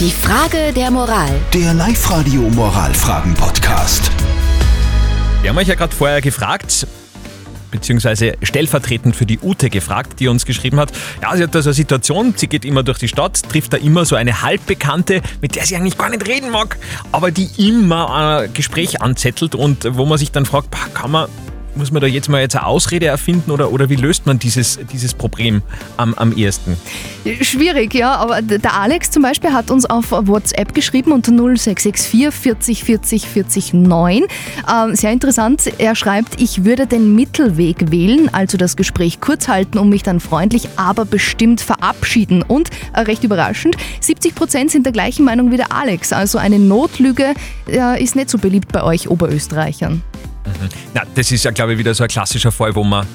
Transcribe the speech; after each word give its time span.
Die 0.00 0.10
Frage 0.10 0.72
der 0.74 0.90
Moral. 0.90 1.30
Der 1.52 1.72
Live-Radio 1.72 2.40
Moralfragen-Podcast. 2.50 4.10
Wir 5.40 5.50
haben 5.50 5.56
euch 5.56 5.68
ja 5.68 5.76
gerade 5.76 5.94
vorher 5.94 6.20
gefragt, 6.20 6.88
beziehungsweise 7.70 8.34
stellvertretend 8.42 9.14
für 9.14 9.24
die 9.24 9.38
Ute 9.38 9.70
gefragt, 9.70 10.18
die 10.18 10.26
uns 10.26 10.46
geschrieben 10.46 10.80
hat, 10.80 10.90
ja, 11.22 11.36
sie 11.36 11.44
hat 11.44 11.54
da 11.54 11.62
so 11.62 11.68
eine 11.68 11.74
Situation, 11.74 12.34
sie 12.36 12.48
geht 12.48 12.64
immer 12.64 12.82
durch 12.82 12.98
die 12.98 13.06
Stadt, 13.06 13.40
trifft 13.48 13.72
da 13.72 13.76
immer 13.76 14.04
so 14.04 14.16
eine 14.16 14.42
Halbbekannte, 14.42 15.22
mit 15.40 15.54
der 15.54 15.64
sie 15.64 15.76
eigentlich 15.76 15.96
gar 15.96 16.08
nicht 16.08 16.26
reden 16.26 16.50
mag, 16.50 16.76
aber 17.12 17.30
die 17.30 17.48
immer 17.56 18.12
ein 18.42 18.52
Gespräch 18.52 19.00
anzettelt 19.00 19.54
und 19.54 19.96
wo 19.96 20.06
man 20.06 20.18
sich 20.18 20.32
dann 20.32 20.44
fragt, 20.44 20.74
kann 20.92 21.12
man 21.12 21.28
muss 21.76 21.90
man 21.90 22.00
da 22.00 22.06
jetzt 22.06 22.28
mal 22.28 22.40
jetzt 22.40 22.56
eine 22.56 22.66
Ausrede 22.66 23.06
erfinden 23.06 23.50
oder, 23.50 23.72
oder 23.72 23.88
wie 23.88 23.96
löst 23.96 24.26
man 24.26 24.38
dieses, 24.38 24.78
dieses 24.92 25.14
Problem 25.14 25.62
am, 25.96 26.14
am 26.14 26.36
ehesten? 26.36 26.76
Schwierig, 27.40 27.94
ja, 27.94 28.14
aber 28.14 28.42
der 28.42 28.74
Alex 28.74 29.10
zum 29.10 29.22
Beispiel 29.22 29.52
hat 29.52 29.70
uns 29.70 29.86
auf 29.86 30.10
WhatsApp 30.10 30.74
geschrieben 30.74 31.12
unter 31.12 31.32
0664 31.32 32.32
40 32.34 32.84
40 32.84 33.26
40 33.26 33.74
9. 33.74 34.22
Ähm, 34.70 34.94
sehr 34.94 35.12
interessant, 35.12 35.62
er 35.78 35.94
schreibt, 35.94 36.40
ich 36.40 36.64
würde 36.64 36.86
den 36.86 37.14
Mittelweg 37.14 37.90
wählen, 37.90 38.28
also 38.32 38.56
das 38.56 38.76
Gespräch 38.76 39.20
kurz 39.20 39.48
halten 39.48 39.78
und 39.78 39.88
mich 39.88 40.02
dann 40.02 40.20
freundlich, 40.20 40.68
aber 40.76 41.04
bestimmt 41.04 41.60
verabschieden. 41.60 42.42
Und 42.42 42.70
äh, 42.92 43.00
recht 43.00 43.24
überraschend, 43.24 43.76
70 44.00 44.34
Prozent 44.34 44.70
sind 44.70 44.86
der 44.86 44.92
gleichen 44.92 45.24
Meinung 45.24 45.50
wie 45.50 45.56
der 45.56 45.72
Alex, 45.72 46.12
also 46.12 46.38
eine 46.38 46.58
Notlüge 46.58 47.34
äh, 47.68 48.02
ist 48.02 48.16
nicht 48.16 48.30
so 48.30 48.38
beliebt 48.38 48.72
bei 48.72 48.82
euch 48.82 49.08
Oberösterreichern. 49.08 50.02
Na, 50.92 51.02
das 51.14 51.30
ist 51.32 51.44
ja, 51.44 51.50
glaube 51.50 51.72
ich, 51.72 51.78
wieder 51.78 51.94
so 51.94 52.04
ein 52.04 52.08
klassischer 52.08 52.52
Fall, 52.52 52.74
wo 52.74 52.84
man 52.84 53.06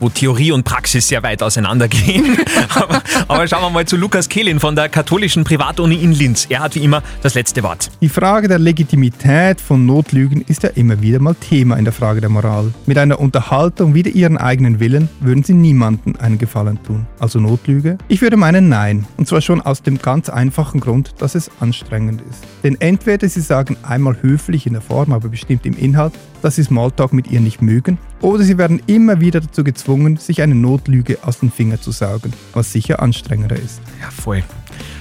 wo 0.00 0.08
Theorie 0.08 0.52
und 0.52 0.64
Praxis 0.64 1.08
sehr 1.08 1.22
weit 1.22 1.42
auseinandergehen. 1.42 2.38
aber, 2.74 3.02
aber, 3.28 3.48
schauen 3.48 3.62
wir 3.62 3.70
mal 3.70 3.86
zu 3.86 3.96
Lukas 3.96 4.28
Kehlin 4.28 4.60
von 4.60 4.76
der 4.76 4.88
katholischen 4.88 5.44
Privatuni 5.44 5.96
in 5.96 6.12
Linz. 6.12 6.46
Er 6.48 6.60
hat 6.60 6.74
wie 6.74 6.84
immer 6.84 7.02
das 7.22 7.34
letzte 7.34 7.62
Wort. 7.62 7.90
Die 8.00 8.08
Frage 8.08 8.48
der 8.48 8.58
Legitimität 8.58 9.60
von 9.60 9.86
Notlügen 9.86 10.42
ist 10.42 10.62
ja 10.62 10.70
immer 10.70 11.00
wieder 11.00 11.20
mal 11.20 11.34
Thema 11.34 11.76
in 11.76 11.84
der 11.84 11.92
Frage 11.92 12.20
der 12.20 12.30
Moral. 12.30 12.72
Mit 12.86 12.98
einer 12.98 13.20
Unterhaltung 13.20 13.94
wider 13.94 14.10
ihren 14.10 14.38
eigenen 14.38 14.80
Willen 14.80 15.08
würden 15.20 15.44
sie 15.44 15.54
niemandem 15.54 16.16
einen 16.18 16.38
Gefallen 16.38 16.82
tun. 16.82 17.06
Also 17.18 17.40
Notlüge? 17.40 17.98
Ich 18.08 18.22
würde 18.22 18.36
meinen 18.36 18.68
Nein. 18.68 19.06
Und 19.16 19.28
zwar 19.28 19.40
schon 19.40 19.60
aus 19.60 19.82
dem 19.82 19.98
ganz 19.98 20.28
einfachen 20.28 20.80
Grund, 20.80 21.14
dass 21.18 21.34
es 21.34 21.50
anstrengend 21.60 22.22
ist. 22.30 22.44
Denn 22.62 22.80
entweder 22.80 23.28
sie 23.28 23.40
sagen 23.40 23.76
einmal 23.82 24.16
höflich 24.22 24.66
in 24.66 24.72
der 24.72 24.82
Form, 24.82 25.12
aber 25.12 25.28
bestimmt 25.28 25.66
im 25.66 25.76
Inhalt, 25.76 26.14
dass 26.44 26.56
sie 26.56 26.62
Smalltalk 26.62 27.14
mit 27.14 27.30
ihr 27.30 27.40
nicht 27.40 27.62
mögen, 27.62 27.96
oder 28.20 28.44
sie 28.44 28.58
werden 28.58 28.82
immer 28.86 29.18
wieder 29.18 29.40
dazu 29.40 29.64
gezwungen, 29.64 30.18
sich 30.18 30.42
eine 30.42 30.54
Notlüge 30.54 31.16
aus 31.22 31.38
den 31.38 31.50
Fingern 31.50 31.80
zu 31.80 31.90
saugen, 31.90 32.34
was 32.52 32.70
sicher 32.70 33.00
anstrengender 33.00 33.56
ist. 33.56 33.80
Ja, 33.98 34.10
voll. 34.10 34.42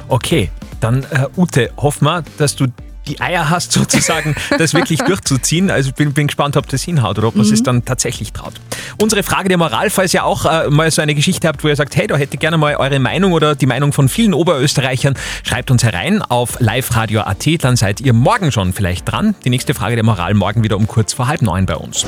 Okay, 0.07 0.49
dann 0.79 1.03
äh, 1.11 1.27
Ute, 1.35 1.69
hoffen 1.75 2.05
wir, 2.05 2.23
dass 2.37 2.55
du 2.55 2.67
die 3.07 3.21
Eier 3.21 3.49
hast, 3.49 3.71
sozusagen, 3.73 4.35
das 4.57 4.73
wirklich 4.73 4.99
durchzuziehen. 4.99 5.71
Also 5.71 5.89
ich 5.89 5.95
bin, 5.95 6.13
bin 6.13 6.27
gespannt, 6.27 6.57
ob 6.57 6.67
das 6.67 6.83
hinhaut 6.83 7.17
oder 7.17 7.27
ob 7.27 7.35
man 7.35 7.47
mhm. 7.47 7.53
es 7.53 7.63
dann 7.63 7.85
tatsächlich 7.85 8.33
traut. 8.33 8.53
Unsere 9.01 9.23
Frage 9.23 9.49
der 9.49 9.57
Moral, 9.57 9.89
falls 9.89 10.13
ihr 10.13 10.25
auch 10.25 10.45
äh, 10.45 10.69
mal 10.69 10.89
so 10.91 11.01
eine 11.01 11.15
Geschichte 11.15 11.47
habt, 11.47 11.63
wo 11.63 11.67
ihr 11.67 11.75
sagt, 11.75 11.95
hey, 11.95 12.07
da 12.07 12.15
hätte 12.15 12.35
ich 12.35 12.39
gerne 12.39 12.57
mal 12.57 12.75
eure 12.75 12.99
Meinung 12.99 13.33
oder 13.33 13.55
die 13.55 13.65
Meinung 13.65 13.93
von 13.93 14.09
vielen 14.09 14.33
Oberösterreichern, 14.33 15.15
schreibt 15.43 15.71
uns 15.71 15.83
herein 15.83 16.21
auf 16.21 16.59
liveradio.at, 16.59 17.63
dann 17.63 17.75
seid 17.75 18.01
ihr 18.01 18.13
morgen 18.13 18.51
schon 18.51 18.73
vielleicht 18.73 19.11
dran. 19.11 19.35
Die 19.43 19.49
nächste 19.49 19.73
Frage 19.73 19.95
der 19.95 20.05
Moral 20.05 20.33
morgen 20.33 20.63
wieder 20.63 20.77
um 20.77 20.87
kurz 20.87 21.13
vor 21.13 21.27
halb 21.27 21.41
neun 21.41 21.65
bei 21.65 21.75
uns. 21.75 22.05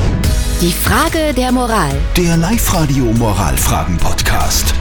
Die 0.61 0.71
Frage 0.71 1.33
der 1.33 1.51
Moral. 1.51 1.91
Der 2.15 2.37
Live-Radio 2.37 3.05
Moralfragen-Podcast. 3.05 4.73